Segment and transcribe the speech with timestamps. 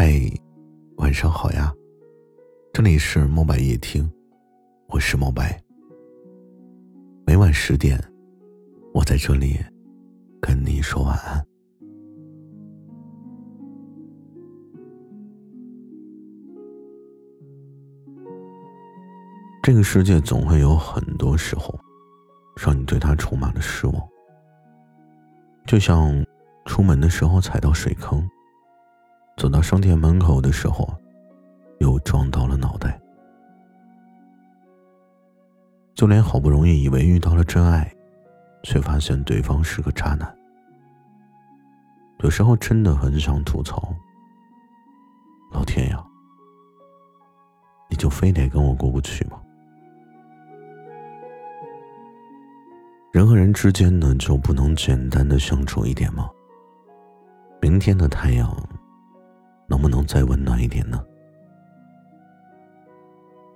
[0.00, 0.14] 嗨，
[0.98, 1.74] 晚上好呀，
[2.72, 4.08] 这里是墨白夜听，
[4.86, 5.60] 我是墨白。
[7.26, 8.00] 每晚十点，
[8.94, 9.58] 我在这里
[10.40, 11.44] 跟你说晚安。
[19.64, 21.76] 这个世界总会有很多时候，
[22.56, 24.08] 让你对它充满了失望，
[25.66, 26.24] 就像
[26.66, 28.24] 出门的时候踩到水坑。
[29.38, 30.92] 走到商店门口的时候，
[31.78, 33.00] 又撞到了脑袋。
[35.94, 37.88] 就连好不容易以为遇到了真爱，
[38.64, 40.36] 却发现对方是个渣男。
[42.18, 43.94] 有时候真的很想吐槽：
[45.52, 46.04] 老天呀，
[47.88, 49.40] 你就非得跟我过不去吗？
[53.12, 56.28] 人和人之间呢，就不能简单的相处一点吗？
[57.62, 58.52] 明天的太阳。
[59.68, 61.04] 能不能再温暖一点呢？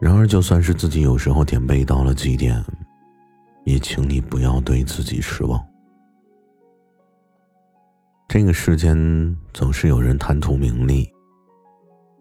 [0.00, 2.62] 然而，就算是自己有时候点背到了极点，
[3.64, 5.62] 也请你不要对自己失望。
[8.26, 8.96] 这个世间
[9.52, 11.10] 总是有人贪图名利，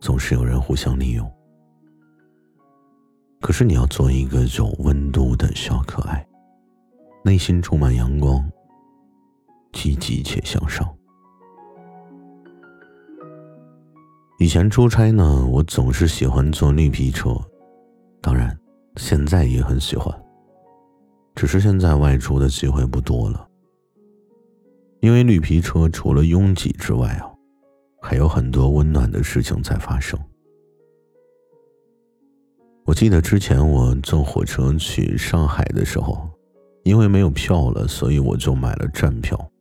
[0.01, 1.31] 总是有人互相利用。
[3.39, 6.27] 可是，你要做一个有温度的小可爱，
[7.23, 8.43] 内心充满阳光，
[9.71, 10.98] 积极且向上。
[14.39, 17.35] 以前出差呢，我总是喜欢坐绿皮车，
[18.21, 18.57] 当然，
[18.95, 20.17] 现在也很喜欢。
[21.35, 23.45] 只是现在外出的机会不多了，
[25.01, 27.29] 因为绿皮车除了拥挤之外啊，
[28.01, 30.17] 还有很多温暖的事情在发生。
[32.85, 36.29] 我记得之前我坐火车去上海的时候，
[36.83, 39.51] 因为没有票了，所以我就买了站票，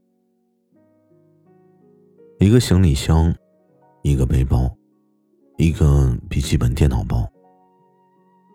[2.39, 3.35] 一个行李箱。
[4.09, 4.75] 一个背包，
[5.59, 7.31] 一个笔记本电脑包。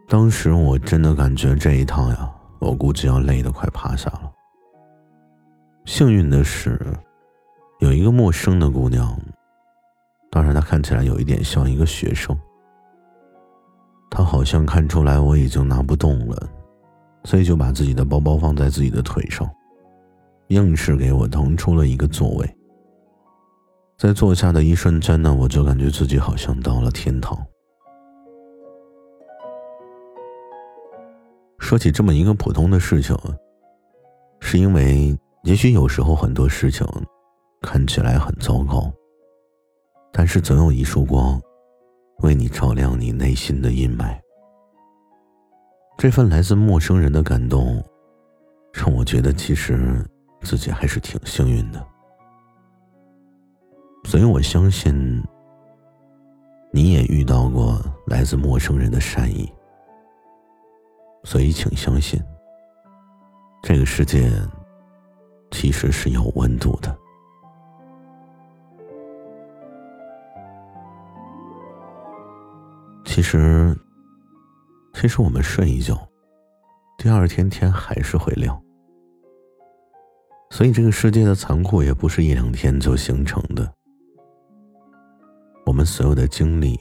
[0.08, 4.32] 当时我真的感觉这一趟呀，我估计要累得快趴下了。
[5.86, 6.80] 幸运的是，
[7.82, 9.16] 有一个陌生的姑娘，
[10.32, 12.36] 当然她看起来有一点像一个学生。
[14.10, 16.50] 她好像看出来我已经拿不动了，
[17.26, 19.48] 所以就把自己的包包放在自己的腿上，
[20.48, 22.58] 硬是给我腾出了一个座位。
[23.98, 27.38] 在坐下的一瞬间呢，我就感觉自己好像到了天堂。
[31.60, 33.16] 说起这么一个普通的事情，
[34.42, 36.86] 是因为也许有时候很多事情
[37.62, 38.92] 看起来很糟糕，
[40.12, 41.40] 但是总有一束光，
[42.20, 44.20] 为你照亮你内心的阴霾。
[45.98, 47.82] 这份来自陌生人的感动，
[48.74, 50.06] 让我觉得其实
[50.42, 51.93] 自己还是挺幸运的。
[54.06, 55.24] 所以我相信，
[56.72, 59.52] 你也遇到过来自陌生人的善意。
[61.24, 62.22] 所以，请相信，
[63.64, 64.30] 这个世界
[65.52, 66.96] 其实是有温度的。
[73.06, 73.76] 其实，
[74.94, 75.98] 其实我们睡一觉，
[76.98, 78.62] 第二天天还是会亮。
[80.52, 83.74] 所以，这个世界的残酷也不是一两天就形成的。
[85.86, 86.80] 所有的经历，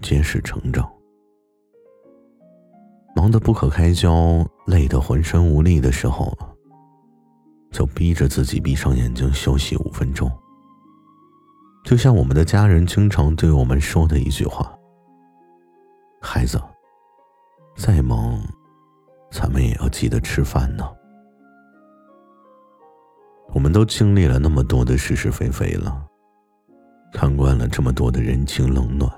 [0.00, 0.90] 皆是成长。
[3.16, 6.36] 忙得不可开交、累得浑身无力的时候，
[7.70, 10.30] 就逼着自己闭上眼睛休息五分钟。
[11.84, 14.72] 就像我们的家人经常对我们说的一句话
[16.20, 16.60] ：“孩子，
[17.76, 18.38] 再忙，
[19.30, 20.88] 咱们也要记得吃饭呢。”
[23.52, 26.06] 我们都经历了那么多的是是非非了。
[27.12, 29.10] 看惯了这么多的人情冷暖，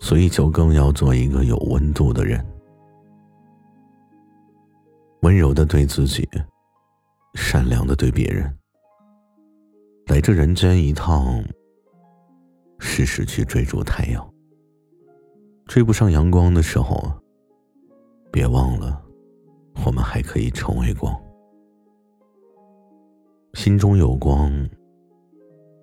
[0.00, 2.44] 所以就更要做一个有温度的人，
[5.22, 6.28] 温柔的对自己，
[7.34, 8.52] 善良的对别人。
[10.06, 11.42] 来这人间一趟，
[12.78, 14.28] 试试去追逐太阳。
[15.66, 17.12] 追不上阳光的时候，
[18.32, 19.02] 别忘了，
[19.84, 21.14] 我们还可以成为光。
[23.54, 24.50] 心中有光。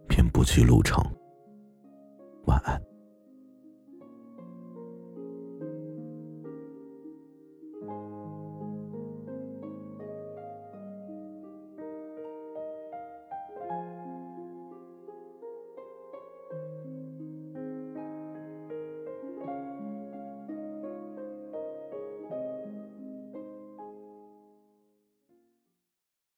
[0.07, 1.03] 便不去路程。
[2.45, 2.94] 晚安。